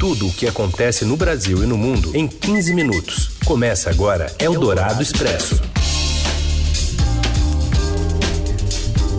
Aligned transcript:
Tudo 0.00 0.28
o 0.28 0.32
que 0.32 0.48
acontece 0.48 1.04
no 1.04 1.14
Brasil 1.14 1.62
e 1.62 1.66
no 1.66 1.76
mundo 1.76 2.16
em 2.16 2.26
15 2.26 2.72
minutos. 2.72 3.36
Começa 3.44 3.90
agora 3.90 4.34
Eldorado 4.38 5.02
Expresso. 5.02 5.60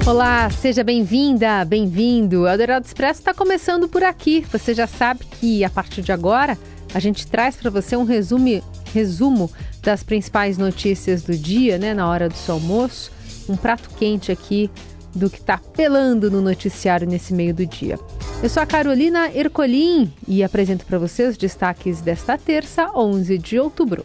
Olá, 0.07 0.49
seja 0.49 0.83
bem-vinda, 0.83 1.63
bem-vindo. 1.65 2.47
Eldorado 2.47 2.83
Expresso 2.83 3.19
está 3.19 3.31
começando 3.31 3.87
por 3.87 4.03
aqui. 4.03 4.43
Você 4.51 4.73
já 4.73 4.87
sabe 4.87 5.23
que 5.39 5.63
a 5.63 5.69
partir 5.69 6.01
de 6.01 6.11
agora 6.11 6.57
a 6.95 6.99
gente 6.99 7.27
traz 7.27 7.55
para 7.55 7.69
você 7.69 7.95
um 7.95 8.03
resumo, 8.03 8.63
resumo 8.91 9.51
das 9.83 10.01
principais 10.01 10.57
notícias 10.57 11.21
do 11.21 11.37
dia, 11.37 11.77
né, 11.77 11.93
na 11.93 12.09
hora 12.09 12.27
do 12.27 12.35
seu 12.35 12.55
almoço. 12.55 13.11
Um 13.47 13.55
prato 13.55 13.87
quente 13.99 14.31
aqui 14.31 14.67
do 15.13 15.29
que 15.29 15.37
está 15.37 15.59
pelando 15.59 16.31
no 16.31 16.41
noticiário 16.41 17.07
nesse 17.07 17.35
meio 17.35 17.53
do 17.53 17.67
dia. 17.67 17.99
Eu 18.43 18.49
sou 18.49 18.63
a 18.63 18.65
Carolina 18.65 19.29
Ercolim 19.31 20.11
e 20.27 20.43
apresento 20.43 20.83
para 20.83 20.97
você 20.97 21.27
os 21.27 21.37
destaques 21.37 22.01
desta 22.01 22.39
terça, 22.39 22.89
11 22.95 23.37
de 23.37 23.59
outubro. 23.59 24.03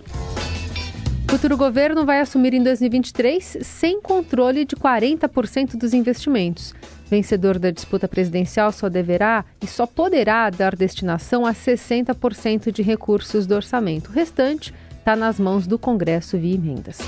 O 1.27 1.30
futuro 1.30 1.56
governo 1.56 2.05
vai 2.05 2.20
assumir 2.20 2.52
em 2.52 2.62
2023 2.62 3.59
sem 3.62 3.98
controle 3.98 4.66
de 4.66 4.77
40% 4.77 5.78
dos 5.78 5.95
investimentos. 5.95 6.75
Vencedor 7.06 7.59
da 7.59 7.70
disputa 7.70 8.06
presidencial 8.06 8.70
só 8.73 8.91
deverá 8.91 9.42
e 9.62 9.66
só 9.66 9.87
poderá 9.87 10.50
dar 10.50 10.77
destinação 10.77 11.47
a 11.47 11.55
60% 11.55 12.70
de 12.70 12.83
recursos 12.83 13.47
do 13.47 13.55
orçamento. 13.55 14.11
O 14.11 14.12
restante 14.12 14.75
está 14.98 15.16
nas 15.16 15.41
mãos 15.41 15.66
do 15.66 15.78
Congresso 15.78 16.37
via 16.37 16.56
emendas. 16.56 16.98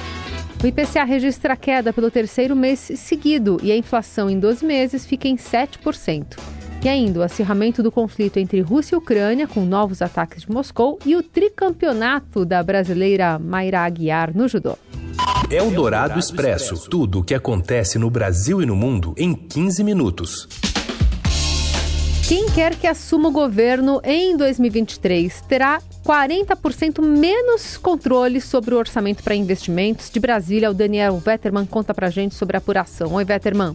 O 0.65 0.67
IPCA 0.67 1.05
registra 1.05 1.55
queda 1.57 1.93
pelo 1.93 2.11
terceiro 2.11 2.57
mês 2.57 2.81
seguido 2.97 3.61
e 3.63 3.71
a 3.71 3.77
inflação 3.77 4.31
em 4.31 4.41
12 4.41 4.65
meses 4.65 5.05
fica 5.05 5.29
em 5.29 5.37
7%. 5.37 6.58
E 6.83 6.89
ainda 6.89 7.21
o 7.21 7.23
acirramento 7.23 7.83
do 7.83 7.91
conflito 7.91 8.37
entre 8.37 8.61
Rússia 8.61 8.95
e 8.95 8.99
Ucrânia, 8.99 9.49
com 9.49 9.65
novos 9.65 10.01
ataques 10.01 10.43
de 10.43 10.51
Moscou, 10.51 10.99
e 11.05 11.17
o 11.17 11.23
tricampeonato 11.23 12.45
da 12.45 12.63
brasileira 12.63 13.37
Mayra 13.39 13.81
Aguiar 13.81 14.35
no 14.35 14.47
judô. 14.47 14.79
É 15.51 15.61
o 15.61 15.71
Dourado 15.71 16.19
Expresso. 16.19 16.89
Tudo 16.89 17.21
o 17.21 17.25
que 17.25 17.35
acontece 17.35 17.99
no 17.99 18.09
Brasil 18.09 18.63
e 18.63 18.67
no 18.67 18.77
mundo 18.77 19.13
em 19.17 19.35
15 19.35 19.83
minutos. 19.83 20.49
Quem 22.29 22.49
quer 22.51 22.77
que 22.77 22.87
assuma 22.87 23.31
o 23.31 23.33
governo 23.33 24.01
em 24.05 24.37
2023 24.37 25.41
terá 25.49 25.81
40% 26.07 27.03
menos 27.03 27.77
controle 27.79 28.41
sobre 28.41 28.75
o 28.75 28.79
orçamento 28.79 29.25
para 29.25 29.35
investimentos. 29.35 30.11
De 30.11 30.21
Brasília, 30.21 30.71
o 30.71 30.75
Daniel 30.75 31.17
Vetterman 31.17 31.67
conta 31.67 31.93
para 31.93 32.11
gente 32.11 32.35
sobre 32.35 32.57
a 32.57 32.59
apuração. 32.59 33.15
Oi, 33.15 33.25
Vetterman. 33.25 33.75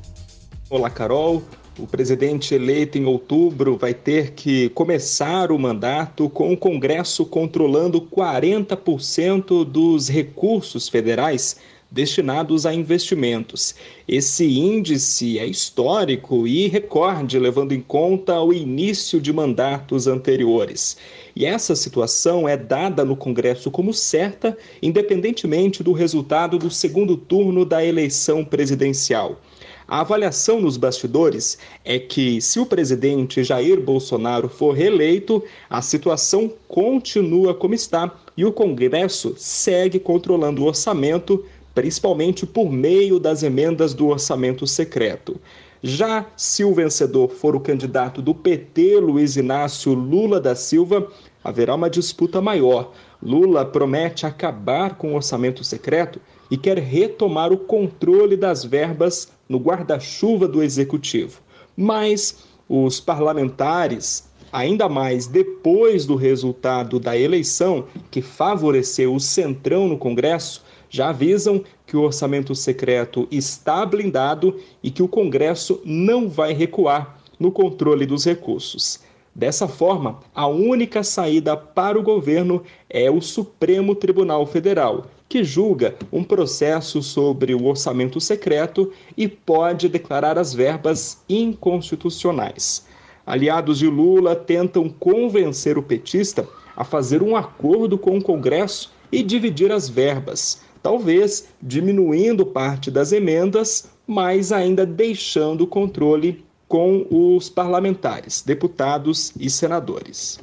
Olá, 0.69 0.89
Carol. 0.89 1.43
O 1.79 1.87
presidente 1.87 2.53
eleito 2.53 2.99
em 2.99 3.05
outubro 3.05 3.77
vai 3.77 3.95
ter 3.95 4.33
que 4.33 4.69
começar 4.69 5.51
o 5.51 5.57
mandato 5.57 6.29
com 6.29 6.53
o 6.53 6.57
Congresso 6.57 7.25
controlando 7.25 7.99
40% 7.99 9.65
dos 9.65 10.07
recursos 10.07 10.87
federais 10.87 11.57
destinados 11.89 12.67
a 12.67 12.73
investimentos. 12.75 13.73
Esse 14.07 14.45
índice 14.45 15.39
é 15.39 15.47
histórico 15.47 16.47
e 16.47 16.67
recorde, 16.67 17.39
levando 17.39 17.71
em 17.71 17.81
conta 17.81 18.39
o 18.39 18.53
início 18.53 19.19
de 19.19 19.33
mandatos 19.33 20.05
anteriores. 20.05 20.97
E 21.35 21.43
essa 21.43 21.75
situação 21.75 22.47
é 22.47 22.55
dada 22.55 23.03
no 23.03 23.15
Congresso 23.15 23.71
como 23.71 23.93
certa, 23.93 24.55
independentemente 24.79 25.81
do 25.81 25.91
resultado 25.91 26.59
do 26.59 26.69
segundo 26.69 27.17
turno 27.17 27.65
da 27.65 27.83
eleição 27.83 28.45
presidencial. 28.45 29.39
A 29.87 30.01
avaliação 30.01 30.61
nos 30.61 30.77
bastidores 30.77 31.57
é 31.83 31.99
que, 31.99 32.41
se 32.41 32.59
o 32.59 32.65
presidente 32.65 33.43
Jair 33.43 33.81
Bolsonaro 33.81 34.47
for 34.49 34.71
reeleito, 34.71 35.43
a 35.69 35.81
situação 35.81 36.51
continua 36.67 37.53
como 37.53 37.73
está 37.73 38.13
e 38.35 38.45
o 38.45 38.53
Congresso 38.53 39.33
segue 39.37 39.99
controlando 39.99 40.63
o 40.63 40.65
orçamento 40.65 41.43
principalmente 41.73 42.45
por 42.45 42.71
meio 42.71 43.19
das 43.19 43.43
emendas 43.43 43.93
do 43.93 44.07
orçamento 44.07 44.65
secreto. 44.67 45.39
Já 45.81 46.25
se 46.37 46.63
o 46.63 46.73
vencedor 46.73 47.29
for 47.29 47.55
o 47.55 47.59
candidato 47.59 48.21
do 48.21 48.33
PT, 48.33 48.99
Luiz 48.99 49.35
Inácio 49.35 49.93
Lula 49.93 50.39
da 50.39 50.55
Silva, 50.55 51.07
haverá 51.43 51.75
uma 51.75 51.89
disputa 51.89 52.39
maior. 52.41 52.93
Lula 53.21 53.65
promete 53.65 54.25
acabar 54.25 54.95
com 54.95 55.11
o 55.11 55.15
orçamento 55.15 55.63
secreto 55.63 56.21
e 56.49 56.57
quer 56.57 56.77
retomar 56.77 57.51
o 57.51 57.57
controle 57.57 58.37
das 58.37 58.63
verbas 58.63 59.29
no 59.53 59.59
guarda-chuva 59.59 60.47
do 60.47 60.63
executivo. 60.63 61.39
Mas 61.77 62.43
os 62.67 62.99
parlamentares, 62.99 64.27
ainda 64.51 64.89
mais 64.89 65.27
depois 65.27 66.07
do 66.07 66.15
resultado 66.15 66.99
da 66.99 67.15
eleição 67.15 67.85
que 68.09 68.19
favoreceu 68.19 69.13
o 69.13 69.19
Centrão 69.19 69.87
no 69.87 69.95
Congresso, 69.95 70.63
já 70.89 71.09
avisam 71.09 71.63
que 71.85 71.95
o 71.95 72.01
orçamento 72.01 72.55
secreto 72.55 73.27
está 73.29 73.85
blindado 73.85 74.59
e 74.81 74.89
que 74.89 75.03
o 75.03 75.07
Congresso 75.07 75.79
não 75.85 76.27
vai 76.27 76.51
recuar 76.51 77.19
no 77.39 77.51
controle 77.51 78.07
dos 78.07 78.25
recursos. 78.25 78.99
Dessa 79.35 79.67
forma, 79.67 80.19
a 80.33 80.47
única 80.47 81.03
saída 81.03 81.57
para 81.57 81.97
o 81.97 82.03
governo 82.03 82.63
é 82.89 83.09
o 83.09 83.19
Supremo 83.19 83.95
Tribunal 83.95 84.45
Federal, 84.45 85.07
que 85.27 85.43
julga 85.43 85.95
um 86.11 86.23
processo 86.23 87.01
sobre 87.01 87.55
o 87.55 87.65
orçamento 87.65 88.21
secreto 88.21 88.91
e 89.17 89.27
pode 89.27 89.89
declarar 89.89 90.37
as 90.37 90.53
verbas 90.53 91.23
inconstitucionais. 91.27 92.85
Aliados 93.25 93.79
de 93.79 93.87
Lula 93.87 94.35
tentam 94.35 94.87
convencer 94.87 95.77
o 95.77 95.83
petista 95.83 96.47
a 96.75 96.83
fazer 96.83 97.23
um 97.23 97.35
acordo 97.35 97.97
com 97.97 98.17
o 98.17 98.21
Congresso 98.21 98.93
e 99.11 99.23
dividir 99.23 99.71
as 99.71 99.89
verbas 99.89 100.61
talvez 100.83 101.47
diminuindo 101.61 102.45
parte 102.45 102.91
das 102.91 103.13
emendas, 103.13 103.89
mas 104.05 104.51
ainda 104.51 104.85
deixando 104.85 105.61
o 105.61 105.67
controle 105.67 106.43
com 106.67 107.05
os 107.09 107.49
parlamentares, 107.49 108.41
deputados 108.41 109.31
e 109.39 109.49
senadores. 109.49 110.39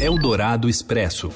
Eldorado 0.00 0.68
Expresso. 0.68 1.30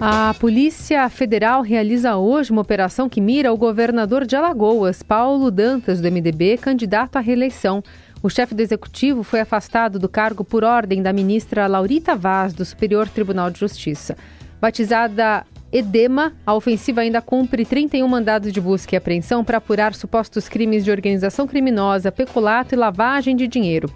A 0.00 0.34
Polícia 0.34 1.08
Federal 1.08 1.62
realiza 1.62 2.16
hoje 2.16 2.50
uma 2.50 2.62
operação 2.62 3.08
que 3.08 3.20
mira 3.20 3.52
o 3.52 3.56
governador 3.56 4.26
de 4.26 4.34
Alagoas, 4.34 5.02
Paulo 5.02 5.50
Dantas, 5.50 6.00
do 6.00 6.10
MDB, 6.10 6.58
candidato 6.58 7.16
à 7.16 7.20
reeleição. 7.20 7.82
O 8.22 8.28
chefe 8.28 8.54
do 8.54 8.60
executivo 8.60 9.22
foi 9.22 9.40
afastado 9.40 9.98
do 9.98 10.08
cargo 10.08 10.44
por 10.44 10.64
ordem 10.64 11.00
da 11.00 11.12
ministra 11.12 11.66
Laurita 11.66 12.16
Vaz, 12.16 12.52
do 12.52 12.64
Superior 12.64 13.08
Tribunal 13.08 13.50
de 13.50 13.60
Justiça. 13.60 14.16
Batizada 14.60 15.46
Edema, 15.74 16.32
a 16.46 16.54
ofensiva 16.54 17.00
ainda 17.00 17.20
cumpre 17.20 17.64
31 17.64 18.06
mandados 18.06 18.52
de 18.52 18.60
busca 18.60 18.94
e 18.94 18.96
apreensão 18.96 19.42
para 19.44 19.58
apurar 19.58 19.92
supostos 19.92 20.48
crimes 20.48 20.84
de 20.84 20.90
organização 20.92 21.48
criminosa, 21.48 22.12
peculato 22.12 22.76
e 22.76 22.78
lavagem 22.78 23.34
de 23.34 23.48
dinheiro. 23.48 23.92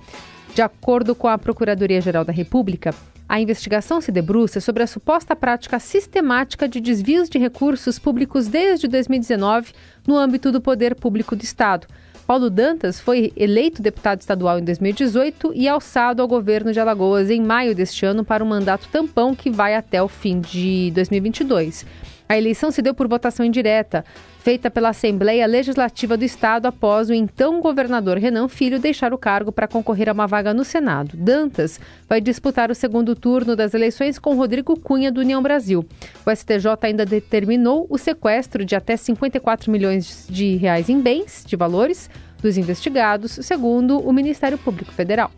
De 0.53 0.61
acordo 0.61 1.15
com 1.15 1.29
a 1.29 1.39
Procuradoria-Geral 1.39 2.25
da 2.25 2.33
República, 2.33 2.93
a 3.29 3.41
investigação 3.41 4.01
se 4.01 4.11
debruça 4.11 4.61
sobre 4.61 4.83
a 4.83 4.89
suposta 4.89 5.37
prática 5.37 5.79
sistemática 5.79 6.67
de 6.67 6.81
desvios 6.81 7.29
de 7.29 7.39
recursos 7.39 7.97
públicos 7.97 8.49
desde 8.49 8.89
2019 8.89 9.73
no 10.05 10.17
âmbito 10.17 10.51
do 10.51 10.61
poder 10.61 10.97
público 10.97 11.37
do 11.37 11.45
Estado 11.45 11.87
Paulo 12.29 12.51
Dantas 12.51 13.01
foi 13.01 13.33
eleito 13.35 13.81
deputado 13.81 14.21
estadual 14.21 14.59
em 14.59 14.63
2018 14.63 15.51
e 15.55 15.67
alçado 15.67 16.21
ao 16.21 16.29
governo 16.29 16.75
de 16.75 16.79
Alagoas 16.79 17.31
em 17.31 17.41
maio 17.41 17.75
deste 17.75 18.05
ano 18.05 18.23
para 18.23 18.45
um 18.45 18.47
mandato 18.47 18.87
tampão 18.93 19.35
que 19.35 19.49
vai 19.49 19.75
até 19.75 20.03
o 20.03 20.09
fim 20.09 20.39
de 20.39 20.91
2022. 20.95 21.87
A 22.29 22.37
eleição 22.37 22.71
se 22.71 22.83
deu 22.83 22.95
por 22.95 23.09
votação 23.09 23.47
indireta, 23.47 24.05
feita 24.41 24.71
pela 24.71 24.91
Assembleia 24.91 25.47
Legislativa 25.47 26.17
do 26.17 26.25
Estado 26.25 26.67
após 26.67 27.09
o 27.09 27.15
então 27.15 27.61
governador 27.61 28.19
Renan 28.19 28.49
Filho 28.49 28.79
deixar 28.79 29.15
o 29.15 29.19
cargo 29.19 29.51
para 29.51 29.67
concorrer 29.67 30.09
a 30.09 30.13
uma 30.13 30.27
vaga 30.27 30.53
no 30.53 30.65
Senado. 30.65 31.17
Dantas 31.17 31.81
vai 32.09 32.21
disputar 32.21 32.71
o 32.71 32.75
segundo 32.75 33.17
turno 33.17 33.57
das 33.57 33.73
eleições 33.73 34.19
com 34.19 34.37
Rodrigo 34.37 34.79
Cunha 34.79 35.11
do 35.11 35.21
União 35.21 35.43
Brasil. 35.43 35.87
O 36.27 36.31
STJ 36.31 36.67
ainda 36.83 37.07
determinou 37.07 37.87
o 37.89 37.97
sequestro 37.97 38.65
de 38.65 38.77
até 38.77 38.97
54 38.97 39.71
milhões 39.71 40.27
de 40.29 40.57
reais 40.57 40.89
em 40.91 41.01
bens 41.01 41.45
de 41.47 41.57
valores 41.57 42.11
dos 42.43 42.59
investigados, 42.59 43.39
segundo 43.43 43.99
o 43.99 44.13
Ministério 44.13 44.59
Público 44.59 44.93
Federal. 44.93 45.31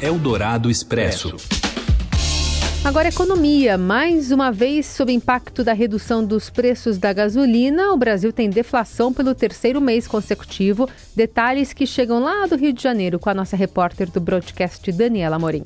Eldorado 0.00 0.70
Expresso. 0.70 1.36
Agora, 2.84 3.08
economia. 3.08 3.78
Mais 3.78 4.30
uma 4.30 4.52
vez, 4.52 4.84
sob 4.84 5.10
impacto 5.10 5.64
da 5.64 5.72
redução 5.72 6.22
dos 6.22 6.50
preços 6.50 6.98
da 6.98 7.14
gasolina, 7.14 7.92
o 7.92 7.96
Brasil 7.96 8.30
tem 8.30 8.50
deflação 8.50 9.10
pelo 9.10 9.34
terceiro 9.34 9.80
mês 9.80 10.06
consecutivo. 10.06 10.86
Detalhes 11.16 11.72
que 11.72 11.86
chegam 11.86 12.22
lá 12.22 12.46
do 12.46 12.56
Rio 12.56 12.74
de 12.74 12.82
Janeiro 12.82 13.18
com 13.18 13.30
a 13.30 13.34
nossa 13.34 13.56
repórter 13.56 14.10
do 14.10 14.20
broadcast, 14.20 14.92
Daniela 14.92 15.38
Morim. 15.38 15.64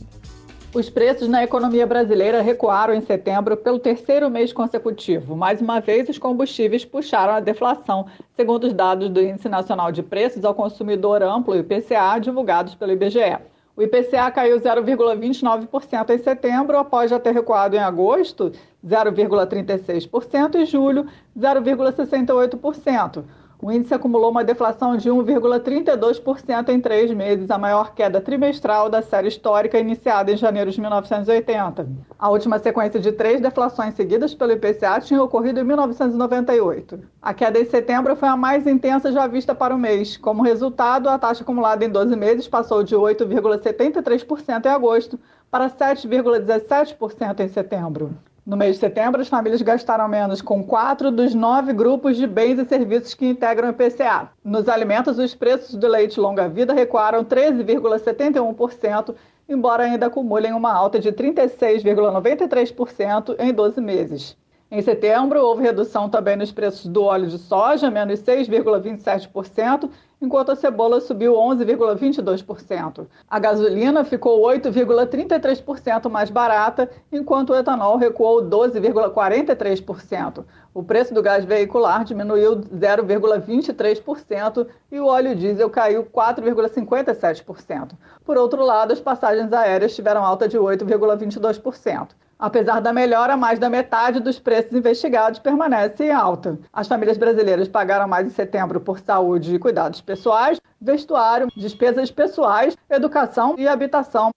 Os 0.72 0.88
preços 0.88 1.28
na 1.28 1.42
economia 1.42 1.88
brasileira 1.88 2.40
recuaram 2.40 2.94
em 2.94 3.00
setembro 3.00 3.56
pelo 3.56 3.80
terceiro 3.80 4.30
mês 4.30 4.52
consecutivo. 4.52 5.34
Mais 5.34 5.60
uma 5.60 5.80
vez, 5.80 6.08
os 6.08 6.18
combustíveis 6.18 6.84
puxaram 6.84 7.34
a 7.34 7.40
deflação, 7.40 8.06
segundo 8.36 8.68
os 8.68 8.72
dados 8.72 9.08
do 9.10 9.20
Índice 9.20 9.48
Nacional 9.48 9.90
de 9.90 10.04
Preços 10.04 10.44
ao 10.44 10.54
Consumidor 10.54 11.24
Amplo, 11.24 11.58
IPCA, 11.58 12.20
divulgados 12.20 12.76
pelo 12.76 12.92
IBGE. 12.92 13.38
O 13.78 13.82
IPCA 13.84 14.28
caiu 14.32 14.58
0,29% 14.58 16.10
em 16.10 16.18
setembro, 16.18 16.76
após 16.76 17.08
já 17.08 17.20
ter 17.20 17.32
recuado 17.32 17.76
em 17.76 17.78
agosto 17.78 18.50
0,36% 18.84 20.56
e 20.56 20.64
julho 20.64 21.06
0,68%. 21.38 23.22
O 23.60 23.72
índice 23.72 23.92
acumulou 23.92 24.30
uma 24.30 24.44
deflação 24.44 24.96
de 24.96 25.10
1,32% 25.10 26.68
em 26.68 26.80
três 26.80 27.12
meses, 27.12 27.50
a 27.50 27.58
maior 27.58 27.92
queda 27.92 28.20
trimestral 28.20 28.88
da 28.88 29.02
série 29.02 29.26
histórica 29.26 29.80
iniciada 29.80 30.30
em 30.30 30.36
janeiro 30.36 30.70
de 30.70 30.80
1980. 30.80 31.88
A 32.16 32.30
última 32.30 32.60
sequência 32.60 33.00
de 33.00 33.10
três 33.10 33.40
deflações 33.40 33.94
seguidas 33.94 34.32
pelo 34.32 34.52
IPCA 34.52 35.00
tinha 35.00 35.20
ocorrido 35.20 35.58
em 35.58 35.64
1998. 35.64 37.00
A 37.20 37.34
queda 37.34 37.58
em 37.58 37.64
setembro 37.64 38.14
foi 38.14 38.28
a 38.28 38.36
mais 38.36 38.64
intensa 38.64 39.10
já 39.10 39.26
vista 39.26 39.56
para 39.56 39.74
o 39.74 39.78
mês. 39.78 40.16
Como 40.16 40.40
resultado, 40.40 41.08
a 41.08 41.18
taxa 41.18 41.42
acumulada 41.42 41.84
em 41.84 41.90
12 41.90 42.14
meses 42.14 42.46
passou 42.46 42.84
de 42.84 42.94
8,73% 42.94 44.66
em 44.66 44.68
agosto 44.68 45.18
para 45.50 45.68
7,17% 45.68 47.40
em 47.40 47.48
setembro. 47.48 48.16
No 48.48 48.56
mês 48.56 48.74
de 48.76 48.80
setembro, 48.80 49.20
as 49.20 49.28
famílias 49.28 49.60
gastaram 49.60 50.08
menos 50.08 50.40
com 50.40 50.64
quatro 50.64 51.10
dos 51.10 51.34
nove 51.34 51.74
grupos 51.74 52.16
de 52.16 52.26
bens 52.26 52.58
e 52.58 52.64
serviços 52.64 53.12
que 53.12 53.26
integram 53.26 53.68
o 53.68 53.72
IPCA. 53.72 54.30
Nos 54.42 54.70
alimentos, 54.70 55.18
os 55.18 55.34
preços 55.34 55.74
do 55.74 55.86
leite 55.86 56.18
longa-vida 56.18 56.72
recuaram 56.72 57.22
13,71%, 57.22 59.14
embora 59.46 59.82
ainda 59.82 60.06
acumulem 60.06 60.54
uma 60.54 60.72
alta 60.72 60.98
de 60.98 61.12
36,93% 61.12 63.36
em 63.38 63.52
12 63.52 63.82
meses. 63.82 64.34
Em 64.70 64.80
setembro, 64.80 65.42
houve 65.42 65.62
redução 65.62 66.08
também 66.08 66.38
nos 66.38 66.50
preços 66.50 66.86
do 66.86 67.02
óleo 67.02 67.26
de 67.26 67.36
soja, 67.36 67.90
menos 67.90 68.22
6,27%, 68.22 69.90
enquanto 70.20 70.50
a 70.50 70.56
cebola 70.56 71.00
subiu 71.00 71.34
11,22%. 71.34 73.06
A 73.28 73.38
gasolina 73.38 74.04
ficou 74.04 74.42
8,33% 74.42 76.10
mais 76.10 76.30
barata, 76.30 76.90
enquanto 77.10 77.50
o 77.50 77.56
etanol 77.56 77.96
recuou 77.96 78.42
12,43%. 78.42 80.44
O 80.74 80.82
preço 80.82 81.14
do 81.14 81.22
gás 81.22 81.44
veicular 81.44 82.04
diminuiu 82.04 82.56
0,23% 82.56 84.66
e 84.90 85.00
o 85.00 85.06
óleo 85.06 85.34
diesel 85.34 85.70
caiu 85.70 86.04
4,57%. 86.04 87.92
Por 88.24 88.36
outro 88.36 88.64
lado, 88.64 88.92
as 88.92 89.00
passagens 89.00 89.52
aéreas 89.52 89.94
tiveram 89.94 90.24
alta 90.24 90.48
de 90.48 90.58
8,22%. 90.58 92.08
Apesar 92.38 92.78
da 92.80 92.92
melhora, 92.92 93.36
mais 93.36 93.58
da 93.58 93.68
metade 93.68 94.20
dos 94.20 94.38
preços 94.38 94.72
investigados 94.72 95.40
permanece 95.40 96.04
em 96.04 96.12
alta. 96.12 96.56
As 96.72 96.86
famílias 96.86 97.18
brasileiras 97.18 97.66
pagaram 97.66 98.06
mais 98.06 98.28
em 98.28 98.30
setembro 98.30 98.80
por 98.80 99.00
saúde 99.00 99.56
e 99.56 99.58
cuidados 99.58 100.00
pessoais, 100.00 100.60
vestuário, 100.80 101.48
despesas 101.56 102.12
pessoais, 102.12 102.76
educação 102.88 103.56
e 103.58 103.66
habitação. 103.66 104.30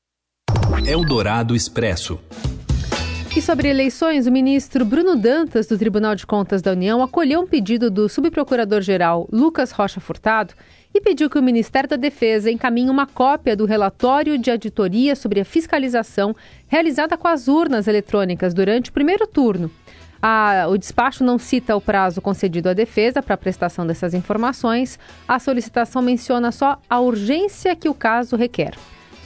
Eldorado 0.83 1.55
Expresso. 1.55 2.19
E 3.37 3.41
sobre 3.41 3.69
eleições, 3.69 4.25
o 4.27 4.31
ministro 4.31 4.83
Bruno 4.83 5.15
Dantas, 5.15 5.67
do 5.67 5.77
Tribunal 5.77 6.15
de 6.15 6.25
Contas 6.25 6.61
da 6.61 6.71
União, 6.71 7.01
acolheu 7.03 7.39
um 7.39 7.47
pedido 7.47 7.89
do 7.89 8.09
subprocurador-geral 8.09 9.25
Lucas 9.31 9.71
Rocha 9.71 10.01
Furtado 10.01 10.53
e 10.93 10.99
pediu 10.99 11.29
que 11.29 11.39
o 11.39 11.43
Ministério 11.43 11.89
da 11.89 11.95
Defesa 11.95 12.51
encaminhe 12.51 12.89
uma 12.89 13.07
cópia 13.07 13.55
do 13.55 13.65
relatório 13.65 14.37
de 14.37 14.51
auditoria 14.51 15.15
sobre 15.15 15.39
a 15.39 15.45
fiscalização 15.45 16.35
realizada 16.67 17.17
com 17.17 17.27
as 17.27 17.47
urnas 17.47 17.87
eletrônicas 17.87 18.53
durante 18.53 18.89
o 18.89 18.93
primeiro 18.93 19.25
turno. 19.25 19.71
A, 20.21 20.67
o 20.69 20.77
despacho 20.77 21.23
não 21.23 21.39
cita 21.39 21.75
o 21.75 21.81
prazo 21.81 22.21
concedido 22.21 22.69
à 22.69 22.73
defesa 22.73 23.23
para 23.23 23.33
a 23.33 23.37
prestação 23.37 23.87
dessas 23.87 24.13
informações. 24.13 24.99
A 25.27 25.39
solicitação 25.39 26.01
menciona 26.01 26.51
só 26.51 26.79
a 26.87 26.99
urgência 26.99 27.75
que 27.75 27.89
o 27.89 27.93
caso 27.93 28.35
requer. 28.35 28.75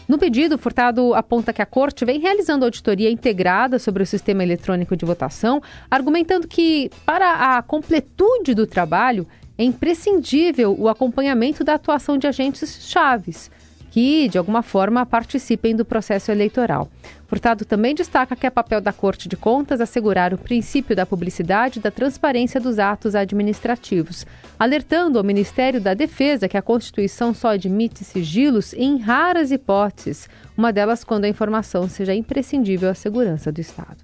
No 0.07 0.19
pedido, 0.19 0.57
Furtado 0.57 1.15
aponta 1.15 1.51
que 1.51 1.63
a 1.63 1.65
Corte 1.65 2.05
vem 2.05 2.19
realizando 2.19 2.63
auditoria 2.63 3.09
integrada 3.09 3.79
sobre 3.79 4.03
o 4.03 4.05
sistema 4.05 4.43
eletrônico 4.43 4.95
de 4.95 5.03
votação, 5.03 5.61
argumentando 5.89 6.47
que, 6.47 6.91
para 7.05 7.57
a 7.57 7.61
completude 7.63 8.53
do 8.53 8.67
trabalho, 8.67 9.27
é 9.57 9.63
imprescindível 9.63 10.75
o 10.77 10.89
acompanhamento 10.89 11.63
da 11.63 11.75
atuação 11.75 12.17
de 12.17 12.27
agentes 12.27 12.87
chaves 12.89 13.49
que, 13.95 14.27
de 14.27 14.37
alguma 14.37 14.61
forma, 14.61 15.05
participem 15.05 15.73
do 15.73 15.85
processo 15.85 16.29
eleitoral. 16.29 16.89
Furtado 17.27 17.63
também 17.63 17.95
destaca 17.95 18.35
que 18.35 18.45
é 18.45 18.49
papel 18.49 18.81
da 18.81 18.91
Corte 18.91 19.29
de 19.29 19.37
Contas 19.37 19.79
assegurar 19.79 20.33
o 20.33 20.37
princípio 20.37 20.93
da 20.93 21.05
publicidade 21.05 21.79
e 21.79 21.81
da 21.81 21.89
transparência 21.89 22.59
dos 22.59 22.77
atos 22.77 23.15
administrativos, 23.15 24.25
alertando 24.59 25.17
ao 25.17 25.23
Ministério 25.23 25.79
da 25.79 25.93
Defesa 25.93 26.49
que 26.49 26.57
a 26.57 26.61
Constituição 26.61 27.33
só 27.33 27.53
admite 27.53 28.03
sigilos 28.03 28.73
em 28.73 28.97
raras 28.97 29.49
hipóteses, 29.49 30.27
uma 30.57 30.73
delas 30.73 31.05
quando 31.05 31.23
a 31.23 31.29
informação 31.29 31.87
seja 31.87 32.13
imprescindível 32.13 32.89
à 32.89 32.93
segurança 32.93 33.49
do 33.49 33.61
Estado. 33.61 34.03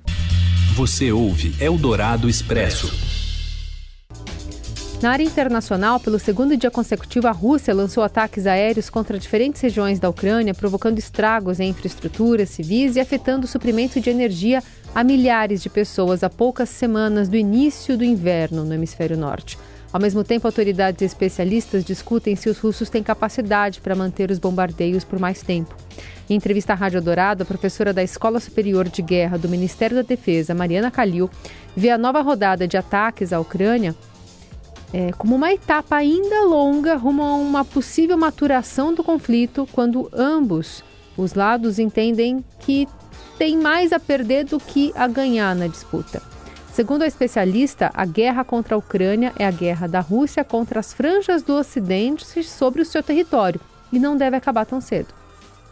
Você 0.73 1.11
ouve 1.11 1.53
Eldorado 1.61 2.29
Expresso. 2.29 3.20
Na 5.01 5.09
área 5.09 5.23
internacional, 5.23 5.99
pelo 5.99 6.19
segundo 6.19 6.55
dia 6.55 6.69
consecutivo, 6.69 7.27
a 7.27 7.31
Rússia 7.31 7.73
lançou 7.73 8.03
ataques 8.03 8.45
aéreos 8.45 8.87
contra 8.87 9.17
diferentes 9.17 9.59
regiões 9.59 9.99
da 9.99 10.07
Ucrânia, 10.07 10.53
provocando 10.53 10.99
estragos 10.99 11.59
em 11.59 11.69
infraestruturas 11.69 12.51
civis 12.51 12.95
e 12.95 12.99
afetando 12.99 13.45
o 13.45 13.49
suprimento 13.49 13.99
de 13.99 14.11
energia 14.11 14.61
a 14.93 15.03
milhares 15.03 15.63
de 15.63 15.71
pessoas 15.71 16.23
a 16.23 16.29
poucas 16.29 16.69
semanas 16.69 17.27
do 17.27 17.35
início 17.35 17.97
do 17.97 18.03
inverno 18.03 18.63
no 18.63 18.75
hemisfério 18.75 19.17
norte. 19.17 19.57
Ao 19.91 19.99
mesmo 19.99 20.23
tempo, 20.23 20.47
autoridades 20.47 21.01
e 21.01 21.05
especialistas 21.05 21.83
discutem 21.83 22.35
se 22.35 22.47
os 22.47 22.59
russos 22.59 22.87
têm 22.87 23.01
capacidade 23.01 23.81
para 23.81 23.95
manter 23.95 24.29
os 24.29 24.37
bombardeios 24.37 25.03
por 25.03 25.17
mais 25.17 25.41
tempo. 25.41 25.75
Em 26.29 26.35
entrevista 26.35 26.73
à 26.73 26.75
Rádio 26.75 27.01
Dourado, 27.01 27.41
a 27.41 27.45
professora 27.45 27.91
da 27.91 28.03
Escola 28.03 28.39
Superior 28.39 28.87
de 28.87 29.01
Guerra 29.01 29.39
do 29.39 29.49
Ministério 29.49 29.97
da 29.97 30.03
Defesa, 30.03 30.53
Mariana 30.53 30.91
Kalil, 30.91 31.27
vê 31.75 31.89
a 31.89 31.97
nova 31.97 32.21
rodada 32.21 32.67
de 32.67 32.77
ataques 32.77 33.33
à 33.33 33.39
Ucrânia 33.39 33.95
é, 34.93 35.11
como 35.13 35.35
uma 35.35 35.53
etapa 35.53 35.95
ainda 35.95 36.43
longa 36.43 36.95
rumo 36.95 37.23
a 37.23 37.35
uma 37.35 37.63
possível 37.63 38.17
maturação 38.17 38.93
do 38.93 39.03
conflito, 39.03 39.67
quando 39.71 40.09
ambos 40.13 40.83
os 41.17 41.33
lados 41.33 41.79
entendem 41.79 42.43
que 42.59 42.87
tem 43.37 43.57
mais 43.57 43.91
a 43.91 43.99
perder 43.99 44.45
do 44.45 44.59
que 44.59 44.91
a 44.95 45.07
ganhar 45.07 45.55
na 45.55 45.67
disputa. 45.67 46.21
Segundo 46.73 47.01
a 47.01 47.07
especialista, 47.07 47.91
a 47.93 48.05
guerra 48.05 48.43
contra 48.43 48.75
a 48.75 48.77
Ucrânia 48.77 49.33
é 49.37 49.45
a 49.45 49.51
guerra 49.51 49.87
da 49.87 49.99
Rússia 49.99 50.43
contra 50.43 50.79
as 50.79 50.93
franjas 50.93 51.43
do 51.43 51.53
Ocidente 51.53 52.43
sobre 52.43 52.81
o 52.81 52.85
seu 52.85 53.03
território 53.03 53.59
e 53.91 53.99
não 53.99 54.15
deve 54.15 54.37
acabar 54.37 54.65
tão 54.65 54.79
cedo. 54.79 55.20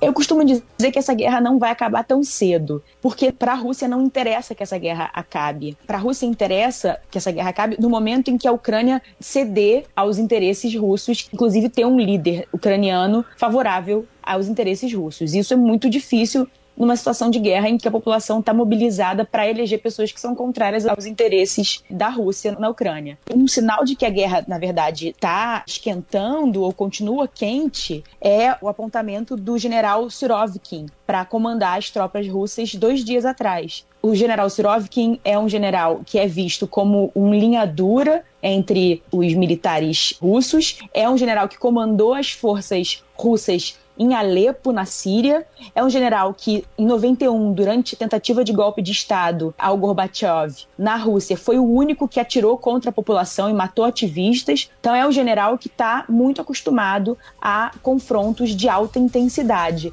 Eu 0.01 0.13
costumo 0.13 0.46
dizer 0.46 0.92
que 0.92 1.00
essa 1.00 1.13
guerra 1.13 1.42
não 1.42 1.60
vai 1.60 1.72
acabar 1.72 2.04
tão 2.04 2.24
cedo, 2.24 2.81
porque 3.01 3.34
para 3.34 3.51
a 3.51 3.56
Rússia 3.56 3.88
não 3.88 4.01
interessa 4.01 4.56
que 4.56 4.63
essa 4.63 4.77
guerra 4.77 5.10
acabe. 5.13 5.77
Para 5.86 5.98
a 5.98 6.01
Rússia 6.01 6.25
interessa 6.25 7.00
que 7.12 7.18
essa 7.18 7.32
guerra 7.32 7.50
acabe 7.50 7.75
no 7.79 7.89
momento 7.89 8.32
em 8.32 8.38
que 8.38 8.48
a 8.48 8.51
Ucrânia 8.51 9.01
ceder 9.20 9.86
aos 9.94 10.18
interesses 10.18 10.74
russos, 10.74 11.29
inclusive 11.34 11.68
ter 11.68 11.86
um 11.86 12.00
líder 12.00 12.48
ucraniano 12.53 13.25
favorável 13.36 14.06
aos 14.24 14.48
interesses 14.48 14.94
russos. 14.94 15.34
Isso 15.34 15.53
é 15.53 15.58
muito 15.58 15.89
difícil 15.89 16.48
numa 16.79 16.95
situação 16.95 17.29
de 17.29 17.38
guerra 17.38 17.67
em 17.67 17.77
que 17.77 17.88
a 17.88 17.91
população 17.91 18.39
está 18.39 18.53
mobilizada 18.53 19.25
para 19.25 19.48
eleger 19.48 19.81
pessoas 19.81 20.13
que 20.13 20.19
são 20.19 20.33
contrárias 20.33 20.88
aos 20.88 21.05
interesses 21.05 21.83
da 21.89 22.07
Rússia 22.07 22.55
na 22.57 22.69
Ucrânia. 22.69 23.19
Um 23.36 23.45
sinal 23.48 23.83
de 23.83 23.98
que 23.98 24.05
a 24.05 24.09
guerra, 24.09 24.45
na 24.48 24.57
verdade, 24.57 25.09
está 25.09 25.63
esquentando 25.67 26.63
ou 26.63 26.71
continua 26.71 27.27
quente 27.27 28.01
é 28.21 28.55
o 28.62 28.69
apontamento 28.69 29.36
do 29.36 29.57
general 29.57 30.09
Surovkin 30.09 30.86
para 31.05 31.25
comandar 31.25 31.77
as 31.77 31.89
tropas 31.89 32.27
russas 32.27 32.74
dois 32.75 33.03
dias 33.03 33.25
atrás. 33.25 33.86
O 34.01 34.15
general 34.15 34.50
Surovkin 34.50 35.19
é 35.25 35.38
um 35.38 35.50
general 35.50 36.01
que 36.05 36.17
é 36.17 36.25
visto 36.25 36.65
como 36.65 37.12
um 37.13 37.33
linha 37.33 37.65
dura 37.65 38.24
entre 38.41 39.03
os 39.12 39.33
militares 39.33 40.13
russos, 40.21 40.79
é 40.93 41.09
um 41.09 41.17
general 41.17 41.50
que 41.50 41.57
comandou 41.57 42.13
as 42.13 42.31
forças 42.31 43.03
russas 43.13 43.77
em 44.00 44.13
Alepo, 44.13 44.72
na 44.72 44.86
Síria. 44.86 45.46
É 45.75 45.84
um 45.84 45.89
general 45.89 46.34
que, 46.34 46.65
em 46.77 46.86
91, 46.86 47.53
durante 47.53 47.98
tentativa 47.98 48.44
de 48.44 48.53
golpe 48.53 48.82
de 48.82 48.94
Estado 48.94 49.53
ao 49.60 49.77
Gorbachev 49.77 50.63
na 50.77 50.96
Rússia, 50.96 51.36
foi 51.36 51.60
o 51.60 51.70
único 51.70 52.08
que 52.08 52.20
atirou 52.20 52.58
contra 52.58 52.89
a 52.89 52.94
população 52.94 53.50
e 53.50 53.53
matou 53.53 53.84
ativistas. 53.84 54.72
Então, 54.79 54.96
é 54.96 55.06
um 55.06 55.12
general 55.12 55.58
que 55.58 55.68
está 55.68 56.06
muito 56.08 56.41
acostumado 56.41 57.18
a 57.41 57.72
confrontos 57.84 58.56
de 58.56 58.70
alta 58.70 58.98
intensidade. 58.98 59.91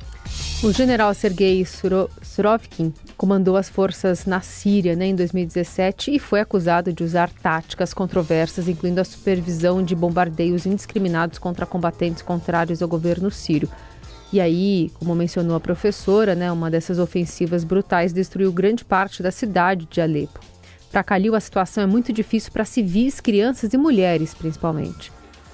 O 0.63 0.73
general 0.73 1.13
Sergei 1.13 1.67
Surovkin 2.23 2.93
comandou 3.15 3.57
as 3.57 3.69
forças 3.69 4.25
na 4.25 4.41
Síria 4.41 4.97
né, 4.97 5.07
em 5.07 5.15
2017 5.15 6.15
e 6.15 6.19
foi 6.19 6.41
acusado 6.41 6.93
de 6.95 7.05
usar 7.05 7.31
táticas 7.31 7.93
controversas, 7.93 8.67
incluindo 8.67 9.01
a 9.01 9.05
supervisão 9.05 9.83
de 9.83 9.95
bombardeios 9.95 10.65
indiscriminados 10.65 11.39
contra 11.39 11.67
combatentes 11.67 12.23
contrários 12.23 12.81
ao 12.81 12.89
governo 12.89 13.31
sírio. 13.31 13.69
E 14.33 14.41
aí, 14.41 14.91
como 14.95 15.15
mencionou 15.15 15.57
a 15.57 15.61
professora, 15.61 16.35
né, 16.35 16.51
uma 16.51 16.71
dessas 16.71 16.99
ofensivas 16.99 17.65
brutais 17.65 18.13
destruiu 18.13 18.53
grande 18.53 18.85
parte 18.85 19.23
da 19.23 19.31
cidade 19.31 19.87
de 19.91 20.01
Alepo. 20.01 20.41
Para 20.91 21.05
Calil, 21.05 21.35
a 21.35 21.41
situação 21.41 21.85
é 21.85 21.87
muito 21.87 22.13
difícil 22.13 22.51
para 22.53 22.65
civis, 22.65 23.21
crianças 23.21 23.73
e 23.73 23.77
mulheres, 23.77 24.35
principalmente. 24.35 25.13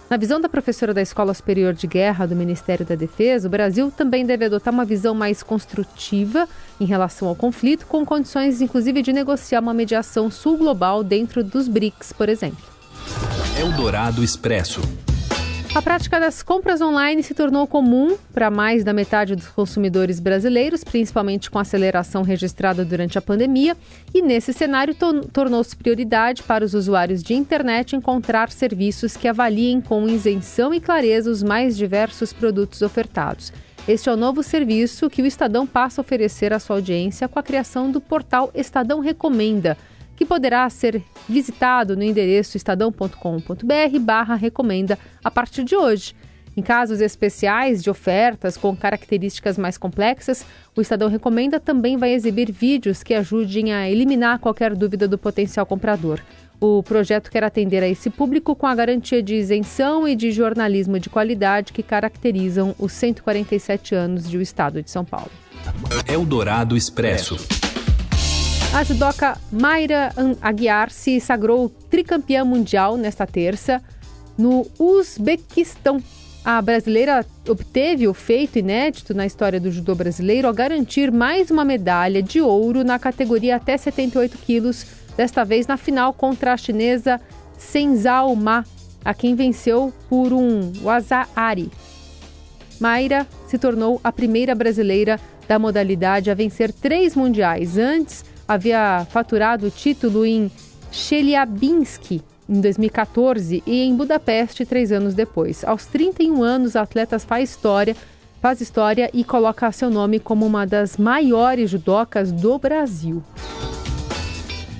Na 0.08 0.16
visão 0.18 0.38
da 0.38 0.48
professora 0.48 0.92
da 0.92 1.00
Escola 1.00 1.32
Superior 1.32 1.72
de 1.72 1.86
Guerra 1.86 2.26
do 2.26 2.36
Ministério 2.36 2.84
da 2.84 2.94
Defesa, 2.94 3.48
o 3.48 3.50
Brasil 3.50 3.90
também 3.90 4.26
deve 4.26 4.44
adotar 4.44 4.72
uma 4.72 4.84
visão 4.84 5.14
mais 5.14 5.42
construtiva 5.42 6.46
em 6.78 6.84
relação 6.84 7.28
ao 7.28 7.34
conflito, 7.34 7.86
com 7.86 8.04
condições 8.04 8.60
inclusive 8.60 9.00
de 9.00 9.12
negociar 9.12 9.60
uma 9.60 9.72
mediação 9.72 10.30
sul-global 10.30 11.02
dentro 11.02 11.42
dos 11.42 11.66
BRICS, 11.66 12.12
por 12.12 12.28
exemplo. 12.28 12.62
Eldorado 13.58 14.22
Expresso. 14.22 14.82
A 15.74 15.80
prática 15.80 16.20
das 16.20 16.42
compras 16.42 16.82
online 16.82 17.22
se 17.22 17.32
tornou 17.32 17.66
comum 17.66 18.18
para 18.34 18.50
mais 18.50 18.84
da 18.84 18.92
metade 18.92 19.34
dos 19.34 19.48
consumidores 19.48 20.20
brasileiros, 20.20 20.84
principalmente 20.84 21.50
com 21.50 21.58
a 21.58 21.62
aceleração 21.62 22.22
registrada 22.22 22.84
durante 22.84 23.16
a 23.16 23.22
pandemia, 23.22 23.74
e 24.12 24.20
nesse 24.20 24.52
cenário 24.52 24.94
tornou-se 25.32 25.74
prioridade 25.74 26.42
para 26.42 26.62
os 26.62 26.74
usuários 26.74 27.22
de 27.22 27.32
internet 27.32 27.96
encontrar 27.96 28.50
serviços 28.50 29.16
que 29.16 29.26
avaliem 29.26 29.80
com 29.80 30.06
isenção 30.06 30.74
e 30.74 30.80
clareza 30.80 31.30
os 31.30 31.42
mais 31.42 31.74
diversos 31.74 32.34
produtos 32.34 32.82
ofertados. 32.82 33.50
Este 33.88 34.10
é 34.10 34.12
o 34.12 34.16
novo 34.16 34.42
serviço 34.42 35.08
que 35.08 35.22
o 35.22 35.26
Estadão 35.26 35.66
passa 35.66 36.02
a 36.02 36.04
oferecer 36.04 36.52
à 36.52 36.58
sua 36.58 36.76
audiência 36.76 37.26
com 37.26 37.38
a 37.38 37.42
criação 37.42 37.90
do 37.90 38.00
portal 38.00 38.50
Estadão 38.54 39.00
Recomenda 39.00 39.78
que 40.22 40.26
poderá 40.26 40.70
ser 40.70 41.02
visitado 41.28 41.96
no 41.96 42.02
endereço 42.04 42.56
estadão.com.br 42.56 43.98
barra 44.00 44.36
recomenda 44.36 44.96
a 45.24 45.28
partir 45.32 45.64
de 45.64 45.74
hoje. 45.74 46.14
Em 46.56 46.62
casos 46.62 47.00
especiais 47.00 47.82
de 47.82 47.90
ofertas 47.90 48.56
com 48.56 48.76
características 48.76 49.58
mais 49.58 49.76
complexas, 49.76 50.46
o 50.76 50.80
Estadão 50.80 51.08
Recomenda 51.08 51.58
também 51.58 51.96
vai 51.96 52.12
exibir 52.12 52.52
vídeos 52.52 53.02
que 53.02 53.14
ajudem 53.14 53.72
a 53.72 53.90
eliminar 53.90 54.38
qualquer 54.38 54.76
dúvida 54.76 55.08
do 55.08 55.18
potencial 55.18 55.66
comprador. 55.66 56.20
O 56.60 56.84
projeto 56.84 57.28
quer 57.28 57.42
atender 57.42 57.82
a 57.82 57.88
esse 57.88 58.08
público 58.08 58.54
com 58.54 58.68
a 58.68 58.74
garantia 58.76 59.20
de 59.20 59.34
isenção 59.34 60.06
e 60.06 60.14
de 60.14 60.30
jornalismo 60.30 61.00
de 61.00 61.10
qualidade 61.10 61.72
que 61.72 61.82
caracterizam 61.82 62.76
os 62.78 62.92
147 62.92 63.92
anos 63.96 64.30
de 64.30 64.38
o 64.38 64.42
Estado 64.42 64.82
de 64.84 64.90
São 64.90 65.04
Paulo. 65.04 65.32
Eldorado 66.06 66.76
Expresso. 66.76 67.61
A 68.74 68.84
judoca 68.84 69.38
Mayra 69.52 70.14
Aguiar 70.40 70.90
se 70.90 71.20
sagrou 71.20 71.68
tricampeã 71.90 72.42
mundial 72.42 72.96
nesta 72.96 73.26
terça 73.26 73.82
no 74.36 74.66
Uzbequistão. 74.78 76.02
A 76.42 76.60
brasileira 76.62 77.24
obteve 77.46 78.08
o 78.08 78.14
feito 78.14 78.58
inédito 78.58 79.12
na 79.12 79.26
história 79.26 79.60
do 79.60 79.70
judô 79.70 79.94
brasileiro 79.94 80.48
ao 80.48 80.54
garantir 80.54 81.12
mais 81.12 81.50
uma 81.50 81.66
medalha 81.66 82.22
de 82.22 82.40
ouro 82.40 82.82
na 82.82 82.98
categoria 82.98 83.56
até 83.56 83.76
78 83.76 84.38
quilos, 84.38 84.86
desta 85.18 85.44
vez 85.44 85.66
na 85.66 85.76
final 85.76 86.14
contra 86.14 86.54
a 86.54 86.56
chinesa 86.56 87.20
Senzao 87.58 88.34
Ma, 88.34 88.64
a 89.04 89.12
quem 89.12 89.34
venceu 89.34 89.92
por 90.08 90.32
um 90.32 90.72
Wazaari. 90.82 91.70
Mayra 92.80 93.26
se 93.46 93.58
tornou 93.58 94.00
a 94.02 94.10
primeira 94.10 94.54
brasileira 94.54 95.20
da 95.46 95.58
modalidade 95.58 96.30
a 96.30 96.34
vencer 96.34 96.72
três 96.72 97.14
mundiais. 97.14 97.76
Antes, 97.76 98.31
havia 98.52 99.06
faturado 99.10 99.66
o 99.66 99.70
título 99.70 100.26
em 100.26 100.50
Chelyabinsk 100.90 102.20
em 102.48 102.60
2014 102.60 103.62
e 103.66 103.82
em 103.82 103.96
Budapeste 103.96 104.66
três 104.66 104.92
anos 104.92 105.14
depois. 105.14 105.64
Aos 105.64 105.86
31 105.86 106.42
anos, 106.42 106.76
a 106.76 106.82
atleta 106.82 107.18
faz 107.18 107.50
história, 107.50 107.96
faz 108.40 108.60
história 108.60 109.10
e 109.14 109.24
coloca 109.24 109.72
seu 109.72 109.90
nome 109.90 110.20
como 110.20 110.44
uma 110.44 110.66
das 110.66 110.96
maiores 110.96 111.70
judocas 111.70 112.30
do 112.30 112.58
Brasil. 112.58 113.22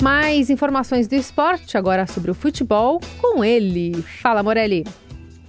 Mais 0.03 0.51
informações 0.51 1.07
do 1.07 1.15
esporte 1.15 1.79
agora 1.79 2.07
sobre 2.07 2.31
o 2.31 2.35
futebol 2.35 3.01
com 3.21 3.45
ele. 3.45 4.03
Fala, 4.21 4.43
Morelli. 4.43 4.85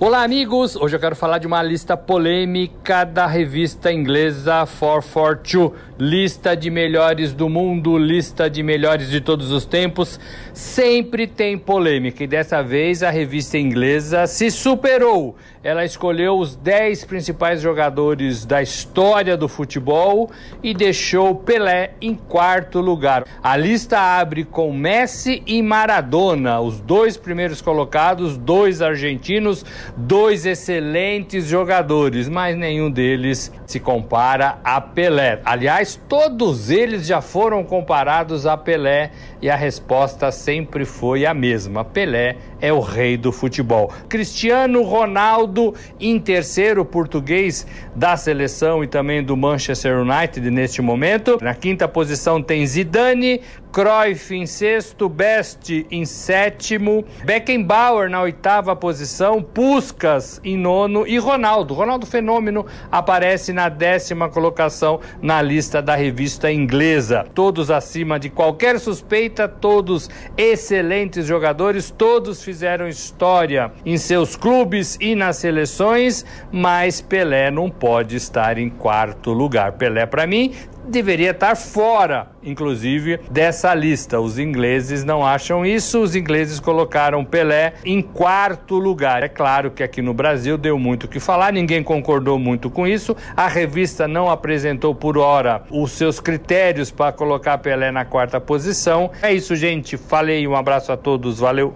Olá, 0.06 0.22
amigos! 0.22 0.76
Hoje 0.76 0.98
eu 0.98 1.00
quero 1.00 1.16
falar 1.16 1.38
de 1.38 1.48
uma 1.48 1.64
lista 1.64 1.96
polêmica 1.96 3.06
da 3.06 3.26
revista 3.26 3.90
inglesa 3.90 4.68
442. 4.68 5.94
Lista 6.00 6.54
de 6.54 6.72
melhores 6.72 7.34
do 7.34 7.48
mundo, 7.48 7.98
lista 8.00 8.50
de 8.50 8.64
melhores 8.64 9.10
de 9.10 9.22
todos 9.22 9.52
os 9.52 9.64
tempos. 9.64 10.20
Sempre 10.52 11.28
tem 11.28 11.56
polêmica 11.58 12.24
e 12.24 12.28
dessa 12.28 12.64
vez 12.64 13.04
a 13.04 13.12
revista 13.12 13.60
inglesa 13.60 14.26
se 14.26 14.50
superou. 14.50 15.38
Ela 15.64 15.86
escolheu 15.86 16.38
os 16.38 16.56
10 16.56 17.06
principais 17.06 17.62
jogadores 17.62 18.44
da 18.44 18.62
história 18.62 19.38
do 19.38 19.48
futebol 19.48 20.30
e 20.64 20.74
deixou 20.74 21.36
Pelé 21.36 21.94
em 22.02 22.16
quarto 22.16 22.82
lugar. 22.82 23.24
A 23.42 23.56
lista 23.56 23.98
abre 23.98 24.44
com 24.44 24.74
Messi 24.74 25.44
e 25.46 25.62
Maradona, 25.62 26.60
os 26.60 26.82
dois 26.82 27.16
primeiros 27.16 27.62
colocados, 27.62 28.36
dois 28.36 28.82
argentinos 28.82 29.64
dois 29.96 30.46
excelentes 30.46 31.46
jogadores, 31.46 32.28
mas 32.28 32.58
nenhum 32.58 32.90
deles 32.90 33.52
se 33.66 33.80
compara 33.80 34.60
a 34.64 34.82
Pelé. 34.82 35.42
Aliás, 35.46 36.00
todos 36.08 36.70
eles 36.70 37.06
já 37.06 37.22
foram 37.22 37.64
comparados 37.64 38.46
a 38.46 38.58
Pelé 38.58 39.12
e 39.42 39.50
a 39.50 39.56
resposta 39.56 40.32
sempre 40.32 40.86
foi 40.86 41.26
a 41.26 41.34
mesma: 41.34 41.86
Pelé 41.86 42.38
é 42.60 42.72
o 42.72 42.80
rei 42.80 43.18
do 43.18 43.32
futebol. 43.32 43.92
Cristiano 44.10 44.82
Ronaldo, 44.84 45.74
em 46.00 46.20
terceiro 46.20 46.84
português 46.86 47.68
da 47.96 48.16
seleção 48.18 48.84
e 48.84 48.88
também 48.88 49.24
do 49.24 49.36
Manchester 49.36 50.00
United 50.00 50.50
neste 50.50 50.82
momento. 50.82 51.38
Na 51.42 51.54
quinta 51.54 51.88
posição 51.88 52.42
tem 52.42 52.66
Zidane, 52.66 53.42
Cruyff 53.74 54.36
em 54.36 54.46
sexto, 54.46 55.10
Best 55.10 55.88
em 55.90 56.06
sétimo, 56.06 57.04
Beckenbauer 57.26 58.08
na 58.08 58.22
oitava 58.22 58.76
posição, 58.76 59.42
Puskas 59.42 60.40
em 60.44 60.56
nono 60.56 61.08
e 61.08 61.18
Ronaldo. 61.18 61.74
Ronaldo 61.74 62.06
Fenômeno 62.06 62.68
aparece 62.92 63.52
na 63.52 63.70
décima 63.70 64.30
colocação 64.30 65.00
na 65.20 65.42
lista 65.42 65.82
da 65.82 65.96
revista 65.96 66.52
inglesa. 66.52 67.26
Todos 67.34 67.72
acima 67.72 68.20
de 68.20 68.30
qualquer 68.30 68.80
suspeita, 68.80 69.48
todos 69.48 70.08
excelentes 70.38 71.26
jogadores, 71.26 71.90
todos 71.90 72.44
fizeram 72.44 72.88
história 72.88 73.72
em 73.84 73.98
seus 73.98 74.36
clubes 74.36 75.00
e 75.02 75.16
nas 75.16 75.38
seleções, 75.38 76.24
mas 76.52 77.02
Pelé 77.02 77.50
não 77.50 77.72
pode 77.72 78.18
estar 78.18 78.60
em 78.60 78.70
quarto 78.70 79.34
lugar. 79.34 79.72
Pelé, 79.72 80.06
para 80.06 80.28
mim, 80.28 80.54
deveria 80.88 81.32
estar 81.32 81.56
fora, 81.56 82.28
inclusive, 82.44 83.20
dessa 83.30 83.74
lista. 83.74 84.20
Os 84.20 84.38
ingleses 84.38 85.04
não 85.04 85.26
acham 85.26 85.66
isso, 85.66 86.02
os 86.02 86.16
ingleses 86.16 86.60
colocaram 86.60 87.24
Pelé 87.24 87.74
em 87.86 88.02
quarto 88.02 88.78
lugar. 88.78 89.24
É 89.24 89.30
claro 89.30 89.72
que 89.72 89.84
aqui 89.84 90.02
no 90.02 90.14
Brasil 90.14 90.58
deu 90.58 90.78
muito 90.78 91.06
o 91.06 91.08
que 91.08 91.20
falar, 91.20 91.54
ninguém 91.54 91.84
concordou 91.84 92.38
muito 92.38 92.70
com 92.70 92.88
isso. 92.88 93.16
A 93.36 93.48
revista 93.48 94.08
não 94.08 94.30
apresentou 94.30 94.94
por 94.94 95.18
hora 95.18 95.64
os 95.70 95.92
seus 95.92 96.20
critérios 96.20 96.92
para 96.92 97.12
colocar 97.12 97.58
Pelé 97.58 97.92
na 97.92 98.06
quarta 98.06 98.40
posição. 98.40 99.12
É 99.22 99.34
isso, 99.34 99.56
gente. 99.56 99.98
Falei, 99.98 100.48
um 100.48 100.56
abraço 100.56 100.92
a 100.92 100.98
todos, 100.98 101.40
valeu. 101.40 101.76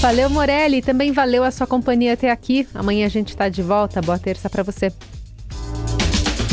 Valeu, 0.00 0.28
Morelli. 0.28 0.82
Também 0.82 1.10
valeu 1.10 1.42
a 1.42 1.50
sua 1.50 1.66
companhia 1.66 2.12
até 2.12 2.30
aqui. 2.30 2.68
Amanhã 2.74 3.06
a 3.06 3.08
gente 3.08 3.30
está 3.30 3.48
de 3.48 3.62
volta. 3.62 4.00
Boa 4.02 4.18
terça 4.18 4.48
para 4.48 4.62
você. 4.62 4.92